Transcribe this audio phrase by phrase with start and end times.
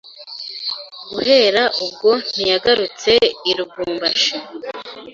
[1.11, 3.11] guhera ubwo ntiyagarutse
[3.49, 4.33] i Lubumbashi.